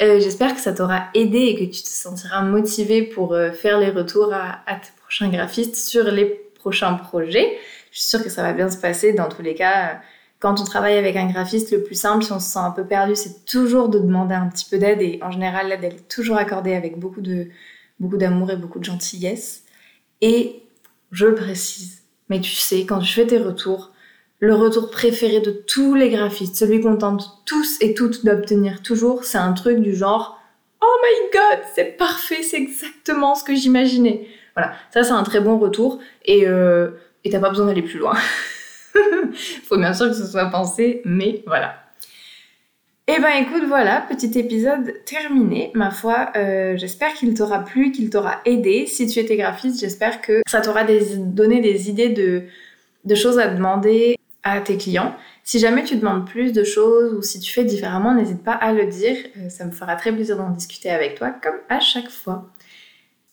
Euh, 0.00 0.18
j'espère 0.18 0.54
que 0.54 0.60
ça 0.60 0.72
t'aura 0.72 1.04
aidé 1.14 1.38
et 1.38 1.54
que 1.54 1.74
tu 1.74 1.82
te 1.82 1.88
sentiras 1.88 2.42
motivé 2.42 3.04
pour 3.04 3.34
euh, 3.34 3.52
faire 3.52 3.78
les 3.78 3.90
retours 3.90 4.32
à, 4.34 4.74
tes 4.74 4.90
prochains 5.00 5.28
graphistes 5.28 5.76
sur 5.76 6.04
les 6.04 6.26
prochains 6.56 6.94
projets. 6.94 7.56
Je 7.92 8.00
suis 8.00 8.08
sûre 8.08 8.22
que 8.24 8.30
ça 8.30 8.42
va 8.42 8.52
bien 8.52 8.68
se 8.68 8.78
passer 8.78 9.12
dans 9.12 9.28
tous 9.28 9.42
les 9.42 9.54
cas. 9.54 10.00
Quand 10.40 10.60
on 10.60 10.64
travaille 10.64 10.98
avec 10.98 11.14
un 11.14 11.28
graphiste, 11.30 11.70
le 11.70 11.84
plus 11.84 11.94
simple, 11.94 12.24
si 12.24 12.32
on 12.32 12.40
se 12.40 12.50
sent 12.50 12.58
un 12.58 12.72
peu 12.72 12.84
perdu, 12.84 13.14
c'est 13.14 13.44
toujours 13.44 13.88
de 13.88 14.00
demander 14.00 14.34
un 14.34 14.48
petit 14.48 14.68
peu 14.68 14.78
d'aide 14.78 15.00
et 15.00 15.20
en 15.22 15.30
général, 15.30 15.68
l'aide 15.68 15.84
est 15.84 16.08
toujours 16.08 16.36
accordée 16.36 16.74
avec 16.74 16.98
beaucoup 16.98 17.20
de, 17.20 17.46
beaucoup 18.02 18.16
d'amour 18.18 18.50
et 18.50 18.56
beaucoup 18.56 18.80
de 18.80 18.84
gentillesse. 18.84 19.62
Et 20.20 20.62
je 21.12 21.26
le 21.26 21.34
précise, 21.34 22.02
mais 22.28 22.40
tu 22.40 22.50
sais, 22.50 22.84
quand 22.84 22.98
tu 22.98 23.12
fais 23.12 23.26
tes 23.26 23.38
retours, 23.38 23.92
le 24.40 24.54
retour 24.54 24.90
préféré 24.90 25.40
de 25.40 25.52
tous 25.52 25.94
les 25.94 26.10
graphistes, 26.10 26.56
celui 26.56 26.80
qu'on 26.80 26.96
tente 26.96 27.42
tous 27.46 27.78
et 27.80 27.94
toutes 27.94 28.24
d'obtenir 28.24 28.82
toujours, 28.82 29.24
c'est 29.24 29.38
un 29.38 29.52
truc 29.52 29.78
du 29.78 29.94
genre 29.94 30.40
Oh 30.82 30.96
my 31.04 31.30
god, 31.32 31.60
c'est 31.76 31.96
parfait, 31.96 32.42
c'est 32.42 32.56
exactement 32.56 33.36
ce 33.36 33.44
que 33.44 33.54
j'imaginais. 33.54 34.26
Voilà, 34.56 34.74
ça 34.92 35.04
c'est 35.04 35.12
un 35.12 35.22
très 35.22 35.40
bon 35.40 35.58
retour 35.58 36.00
et 36.24 36.46
euh, 36.46 36.90
t'as 37.30 37.38
pas 37.38 37.50
besoin 37.50 37.66
d'aller 37.66 37.82
plus 37.82 38.00
loin. 38.00 38.16
Faut 39.64 39.78
bien 39.78 39.94
sûr 39.94 40.08
que 40.08 40.14
ce 40.14 40.26
soit 40.26 40.46
pensé, 40.46 41.02
mais 41.04 41.44
voilà. 41.46 41.81
Eh 43.14 43.20
ben 43.20 43.42
écoute, 43.42 43.64
voilà, 43.68 44.00
petit 44.08 44.38
épisode 44.38 45.04
terminé. 45.04 45.70
Ma 45.74 45.90
foi, 45.90 46.30
euh, 46.34 46.78
j'espère 46.78 47.12
qu'il 47.12 47.34
t'aura 47.34 47.62
plu, 47.62 47.92
qu'il 47.92 48.08
t'aura 48.08 48.40
aidé. 48.46 48.86
Si 48.86 49.06
tu 49.06 49.18
étais 49.18 49.36
graphiste, 49.36 49.80
j'espère 49.80 50.22
que 50.22 50.40
ça 50.46 50.62
t'aura 50.62 50.82
donné 51.18 51.60
des 51.60 51.90
idées 51.90 52.08
de, 52.08 53.14
choses 53.14 53.38
à 53.38 53.48
demander 53.48 54.16
à 54.42 54.62
tes 54.62 54.78
clients. 54.78 55.14
Si 55.44 55.58
jamais 55.58 55.84
tu 55.84 55.96
demandes 55.96 56.26
plus 56.26 56.54
de 56.54 56.64
choses 56.64 57.12
ou 57.12 57.20
si 57.20 57.38
tu 57.38 57.52
fais 57.52 57.64
différemment, 57.64 58.14
n'hésite 58.14 58.42
pas 58.42 58.54
à 58.54 58.72
le 58.72 58.86
dire. 58.86 59.16
Euh, 59.36 59.50
ça 59.50 59.66
me 59.66 59.72
fera 59.72 59.94
très 59.96 60.10
plaisir 60.10 60.38
d'en 60.38 60.48
discuter 60.48 60.88
avec 60.88 61.16
toi, 61.16 61.34
comme 61.42 61.58
à 61.68 61.80
chaque 61.80 62.08
fois. 62.08 62.48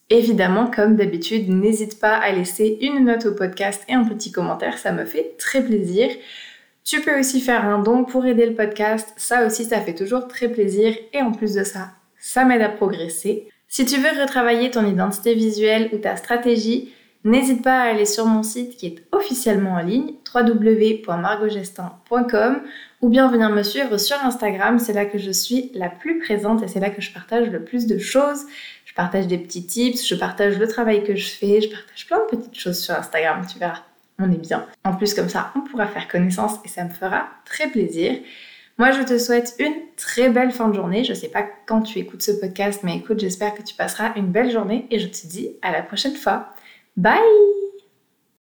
Évidemment, 0.10 0.70
comme 0.70 0.98
d'habitude, 0.98 1.48
n'hésite 1.48 2.02
pas 2.02 2.18
à 2.18 2.34
laisser 2.34 2.80
une 2.82 3.06
note 3.06 3.28
au 3.28 3.34
podcast 3.34 3.84
et 3.88 3.94
un 3.94 4.04
petit 4.04 4.34
commentaire, 4.34 4.78
ça 4.78 4.92
me 4.92 5.06
fait 5.06 5.36
très 5.38 5.64
plaisir. 5.64 6.10
Tu 6.90 7.02
peux 7.02 7.20
aussi 7.20 7.40
faire 7.40 7.66
un 7.66 7.78
don 7.78 8.04
pour 8.04 8.26
aider 8.26 8.48
le 8.48 8.56
podcast, 8.56 9.14
ça 9.16 9.46
aussi 9.46 9.64
ça 9.64 9.80
fait 9.80 9.94
toujours 9.94 10.28
très 10.28 10.50
plaisir 10.50 10.96
et 11.14 11.22
en 11.22 11.32
plus 11.32 11.54
de 11.54 11.64
ça, 11.64 11.92
ça 12.18 12.46
m'aide 12.46 12.64
à 12.64 12.70
progresser. 12.70 13.48
Si 13.68 13.86
tu 13.86 13.98
veux 13.98 14.20
retravailler 14.20 14.72
ton 14.72 14.88
identité 14.88 15.36
visuelle 15.36 15.92
ou 15.94 16.00
ta 16.00 16.16
stratégie, 16.16 16.92
n'hésite 17.24 17.64
pas 17.64 17.80
à 17.80 17.92
aller 17.92 18.08
sur 18.08 18.26
mon 18.26 18.42
site 18.42 18.76
qui 18.76 18.88
est 18.88 19.04
officiellement 19.12 19.74
en 19.74 19.84
ligne, 19.84 20.16
www.margogestin.com 20.34 22.62
ou 23.02 23.10
bien 23.10 23.28
venir 23.28 23.52
me 23.52 23.62
suivre 23.62 24.00
sur 24.00 24.18
Instagram, 24.26 24.80
c'est 24.80 24.94
là 24.94 25.06
que 25.06 25.20
je 25.20 25.30
suis 25.30 25.70
la 25.76 25.90
plus 25.90 26.18
présente 26.18 26.64
et 26.64 26.68
c'est 26.68 26.80
là 26.80 26.90
que 26.90 27.04
je 27.04 27.14
partage 27.14 27.52
le 27.52 27.64
plus 27.64 27.86
de 27.86 28.00
choses. 28.00 28.48
Je 28.86 28.96
partage 28.96 29.28
des 29.28 29.38
petits 29.38 29.68
tips, 29.68 30.08
je 30.08 30.16
partage 30.16 30.58
le 30.58 30.68
travail 30.68 31.04
que 31.04 31.16
je 31.16 31.30
fais, 31.30 31.62
je 31.62 31.70
partage 31.70 32.08
plein 32.08 32.18
de 32.18 32.26
petites 32.36 32.58
choses 32.58 32.80
sur 32.80 32.96
Instagram, 32.96 33.46
tu 33.46 33.60
verras 33.60 33.84
on 34.20 34.32
est 34.32 34.38
bien. 34.38 34.66
En 34.84 34.94
plus, 34.94 35.14
comme 35.14 35.30
ça, 35.30 35.52
on 35.56 35.62
pourra 35.62 35.88
faire 35.88 36.08
connaissance 36.08 36.60
et 36.66 36.68
ça 36.68 36.84
me 36.84 36.90
fera 36.90 37.30
très 37.46 37.68
plaisir. 37.68 38.16
Moi, 38.78 38.92
je 38.92 39.02
te 39.02 39.18
souhaite 39.18 39.56
une 39.60 39.76
très 39.98 40.30
belle 40.30 40.52
fin 40.52 40.70
de 40.70 40.74
journée. 40.74 41.04
Je 41.04 41.12
ne 41.12 41.18
sais 41.18 41.28
pas 41.28 41.46
quand 41.66 41.82
tu 41.82 42.00
écoutes 42.00 42.22
ce 42.22 42.32
podcast, 42.32 42.82
mais 42.84 42.96
écoute, 42.98 43.20
j'espère 43.20 43.54
que 43.54 43.62
tu 43.62 43.76
passeras 43.76 44.14
une 44.16 44.28
belle 44.28 44.52
journée 44.52 44.88
et 44.90 45.00
je 45.00 45.08
te 45.08 45.28
dis 45.28 45.50
à 45.62 45.72
la 45.72 45.82
prochaine 45.82 46.16
fois. 46.16 46.54
Bye 46.96 47.20